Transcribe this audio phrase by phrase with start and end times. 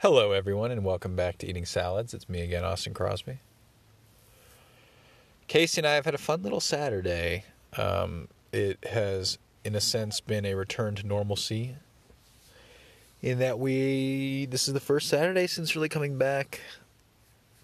[0.00, 2.12] Hello, everyone, and welcome back to Eating Salads.
[2.12, 3.38] It's me again, Austin Crosby.
[5.48, 7.44] Casey and I have had a fun little Saturday.
[7.78, 11.76] Um, it has, in a sense, been a return to normalcy.
[13.22, 16.60] In that we, this is the first Saturday since really coming back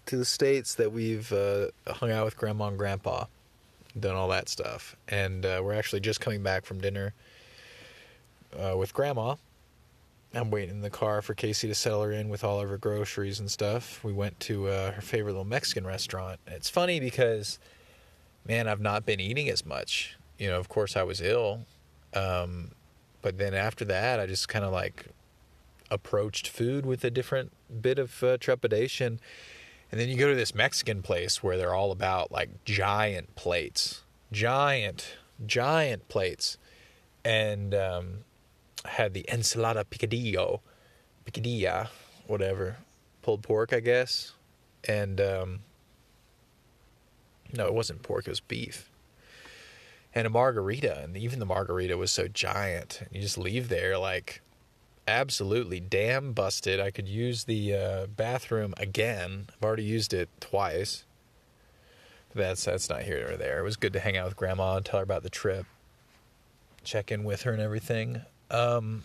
[0.07, 3.25] to the States that we've uh, hung out with Grandma and Grandpa,
[3.97, 4.95] done all that stuff.
[5.07, 7.13] And uh, we're actually just coming back from dinner
[8.59, 9.35] uh, with Grandma
[10.35, 12.77] I'm waiting in the car for Casey to settle her in with all of her
[12.77, 14.03] groceries and stuff.
[14.03, 16.39] We went to uh, her favorite little Mexican restaurant.
[16.47, 17.59] It's funny because,
[18.47, 20.17] man, I've not been eating as much.
[20.39, 21.65] You know, of course, I was ill.
[22.15, 22.71] Um,
[23.21, 25.05] but then after that, I just kind of like
[25.91, 29.19] approached food with a different bit of uh, trepidation.
[29.91, 34.01] And then you go to this Mexican place where they're all about like giant plates,
[34.31, 36.57] giant, giant plates.
[37.23, 38.23] And, um,
[38.85, 40.59] had the ensalada picadillo,
[41.25, 41.89] picadilla,
[42.27, 42.77] whatever,
[43.21, 44.33] pulled pork, I guess,
[44.87, 45.59] and um,
[47.51, 48.89] no, it wasn't pork; it was beef,
[50.13, 53.01] and a margarita, and even the margarita was so giant.
[53.11, 54.41] You just leave there like
[55.07, 56.79] absolutely damn busted.
[56.79, 59.47] I could use the uh, bathroom again.
[59.49, 61.05] I've already used it twice.
[62.35, 63.59] That's that's not here or there.
[63.59, 65.65] It was good to hang out with grandma and tell her about the trip,
[66.83, 68.23] check in with her and everything.
[68.51, 69.03] Um,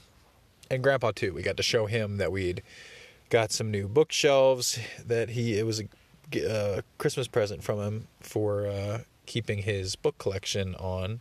[0.70, 1.33] and Grandpa too.
[1.33, 2.62] We got to show him that we'd
[3.31, 5.89] got some new bookshelves that he it was a,
[6.36, 11.20] a Christmas present from him for uh, keeping his book collection on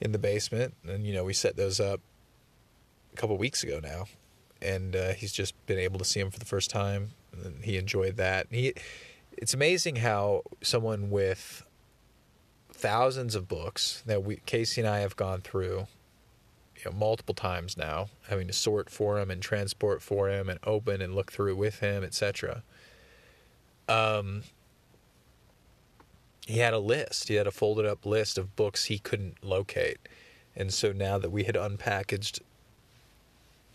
[0.00, 0.74] in the basement.
[0.86, 2.00] And you know we set those up
[3.12, 4.06] a couple weeks ago now,
[4.62, 7.10] and uh, he's just been able to see them for the first time.
[7.32, 8.46] And he enjoyed that.
[8.50, 8.74] He
[9.36, 11.64] it's amazing how someone with
[12.72, 15.86] thousands of books that we Casey and I have gone through
[16.84, 20.58] you know, multiple times now, having to sort for him and transport for him and
[20.64, 22.62] open and look through with him, etc.
[23.88, 24.44] Um,
[26.46, 27.28] he had a list.
[27.28, 29.98] He had a folded up list of books he couldn't locate.
[30.56, 32.40] And so now that we had unpackaged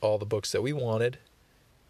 [0.02, 1.20] all the books that we wanted,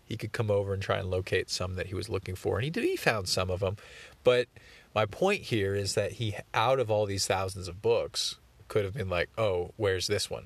[0.06, 2.56] he could come over and try and locate some that he was looking for.
[2.56, 2.84] And he did.
[2.84, 3.78] He found some of them.
[4.24, 4.48] But
[4.94, 8.36] my point here is that he, out of all these thousands of books,
[8.68, 10.46] could have been like, "Oh, where's this one?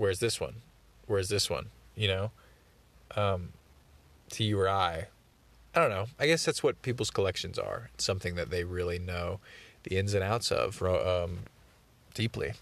[0.00, 0.54] Where's this one?
[1.06, 1.66] Where's this one?
[1.94, 2.30] You know,
[3.16, 3.50] um,
[4.30, 5.08] to you or I.
[5.74, 6.06] I don't know.
[6.18, 7.90] I guess that's what people's collections are.
[7.94, 9.40] It's something that they really know
[9.82, 11.40] the ins and outs of um,
[12.14, 12.54] deeply.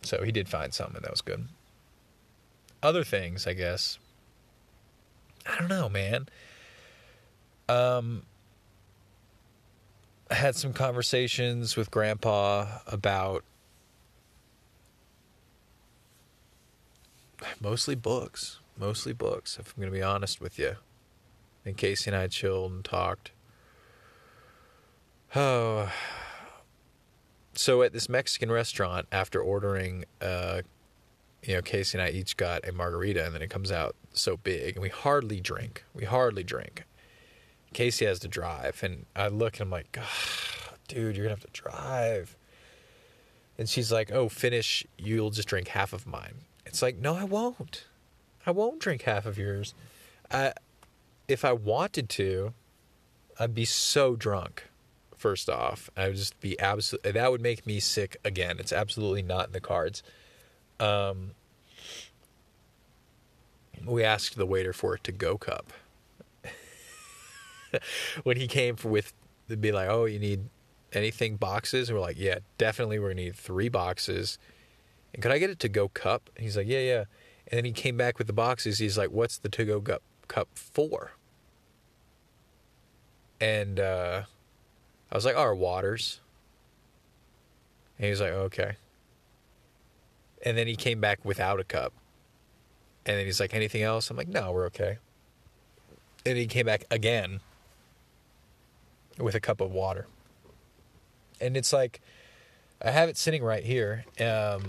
[0.00, 1.46] So he did find some, and that was good.
[2.82, 3.98] Other things, I guess.
[5.46, 6.28] I don't know, man.
[7.68, 8.22] Um,
[10.30, 13.44] I had some conversations with Grandpa about
[17.60, 18.58] mostly books.
[18.78, 20.76] Mostly books, if I'm going to be honest with you.
[21.64, 23.32] And Casey and I chilled and talked.
[25.34, 25.92] Oh.
[27.54, 30.62] So at this Mexican restaurant, after ordering, uh,
[31.42, 34.38] you know, Casey and I each got a margarita, and then it comes out so
[34.38, 35.84] big, and we hardly drink.
[35.92, 36.84] We hardly drink.
[37.74, 39.98] Casey has to drive, and I look and I'm like,
[40.88, 42.36] dude, you're gonna have to drive.
[43.58, 44.86] And she's like, oh, finish.
[44.96, 46.36] You'll just drink half of mine.
[46.72, 47.84] It's like, no, I won't.
[48.46, 49.74] I won't drink half of yours.
[50.30, 50.54] I,
[51.28, 52.54] if I wanted to,
[53.38, 54.64] I'd be so drunk.
[55.14, 57.12] First off, I would just be absolutely.
[57.12, 58.56] That would make me sick again.
[58.58, 60.02] It's absolutely not in the cards.
[60.80, 61.32] Um,
[63.84, 65.74] we asked the waiter for a to-go cup.
[68.22, 69.12] when he came with,
[69.46, 70.48] they'd be like, "Oh, you need
[70.92, 72.98] anything boxes?" And we're like, "Yeah, definitely.
[72.98, 74.38] We're gonna need three boxes."
[75.14, 76.30] And could I get a to go cup?
[76.36, 77.04] And he's like, yeah, yeah.
[77.48, 78.78] And then he came back with the boxes.
[78.78, 81.12] He's like, what's the to go cup, cup for?
[83.40, 84.22] And uh,
[85.10, 86.20] I was like, our waters.
[87.98, 88.76] And he was like, okay.
[90.44, 91.92] And then he came back without a cup.
[93.04, 94.10] And then he's like, anything else?
[94.10, 94.98] I'm like, no, we're okay.
[96.24, 97.40] And he came back again
[99.18, 100.06] with a cup of water.
[101.40, 102.00] And it's like,
[102.80, 104.04] I have it sitting right here.
[104.20, 104.62] Um,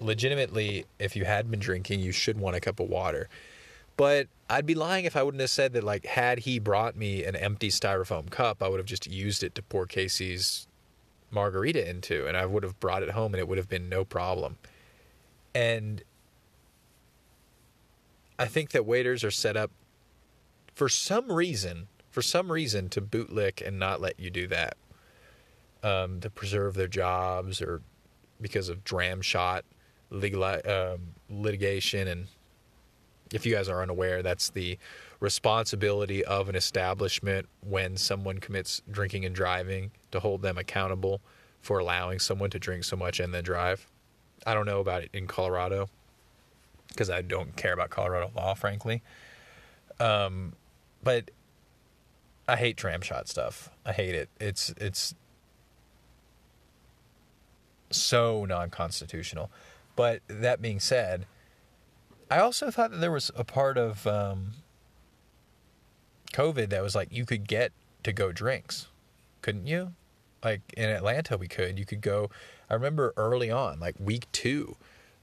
[0.00, 3.28] legitimately, if you had been drinking, you should want a cup of water.
[3.96, 7.24] But I'd be lying if I wouldn't have said that, like, had he brought me
[7.24, 10.66] an empty styrofoam cup, I would have just used it to pour Casey's
[11.30, 14.04] margarita into, and I would have brought it home and it would have been no
[14.04, 14.58] problem.
[15.54, 16.02] And
[18.38, 19.70] I think that waiters are set up
[20.74, 24.76] for some reason, for some reason, to bootlick and not let you do that,
[25.82, 27.82] um, to preserve their jobs or
[28.42, 29.64] because of dram shop
[30.10, 32.26] legal um, litigation and
[33.32, 34.78] if you guys are unaware, that's the
[35.20, 41.20] responsibility of an establishment when someone commits drinking and driving to hold them accountable
[41.62, 43.86] for allowing someone to drink so much and then drive.
[44.46, 45.88] I don't know about it in Colorado
[46.88, 49.02] because I don't care about Colorado law, frankly.
[49.98, 50.52] Um,
[51.02, 51.30] but
[52.48, 53.70] I hate dram shop stuff.
[53.86, 54.28] I hate it.
[54.40, 55.14] It's it's
[57.92, 59.50] so non-constitutional.
[59.96, 61.26] But that being said,
[62.30, 64.52] I also thought that there was a part of um,
[66.32, 67.72] COVID that was like you could get
[68.04, 68.88] to go drinks,
[69.42, 69.92] couldn't you?
[70.42, 71.78] Like in Atlanta, we could.
[71.78, 72.30] You could go.
[72.70, 74.76] I remember early on, like week two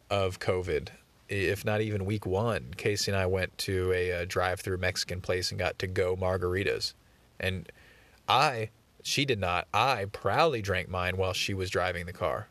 [0.09, 0.89] of COVID,
[1.27, 5.49] if not even week one, Casey and I went to a, a drive-through Mexican place
[5.51, 6.93] and got to go margaritas,
[7.39, 7.69] and
[8.27, 8.69] I,
[9.03, 9.67] she did not.
[9.73, 12.47] I proudly drank mine while she was driving the car,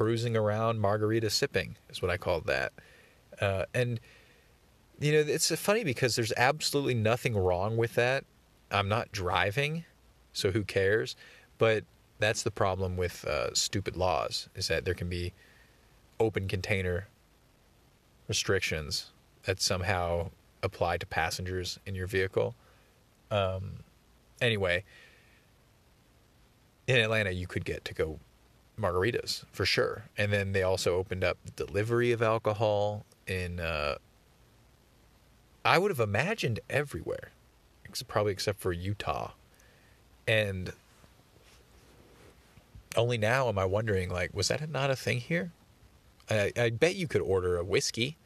[0.00, 2.72] cruising around margarita sipping is what I called that.
[3.38, 4.00] Uh, and
[4.98, 8.24] you know, it's funny because there's absolutely nothing wrong with that.
[8.70, 9.84] I'm not driving,
[10.32, 11.16] so who cares?
[11.58, 11.84] But
[12.18, 15.34] that's the problem with uh, stupid laws is that there can be
[16.18, 17.08] open container
[18.26, 19.10] restrictions
[19.42, 20.30] that somehow
[20.62, 22.54] apply to passengers in your vehicle.
[23.30, 23.80] Um,
[24.40, 24.82] anyway,
[26.86, 28.18] in Atlanta, you could get to go
[28.80, 30.04] margaritas for sure.
[30.16, 33.96] And then they also opened up delivery of alcohol in uh,
[35.64, 37.30] I would have imagined everywhere,
[38.08, 39.32] probably except for Utah,
[40.26, 40.72] and
[42.96, 45.52] only now am I wondering like was that not a thing here?
[46.28, 48.16] I, I bet you could order a whiskey.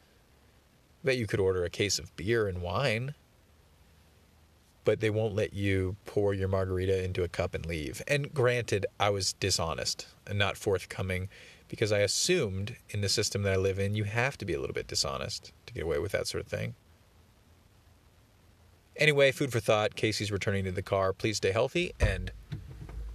[1.03, 3.15] I bet you could order a case of beer and wine.
[4.85, 8.03] But they won't let you pour your margarita into a cup and leave.
[8.07, 11.29] And granted, I was dishonest and not forthcoming
[11.69, 14.61] because I assumed in the system that I live in, you have to be a
[14.61, 16.75] little bit dishonest to get away with that sort of thing.
[18.97, 19.97] Anyway, food for thought.
[19.97, 21.13] Casey's returning to the car.
[21.13, 22.31] Please stay healthy and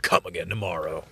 [0.01, 1.05] come again tomorrow.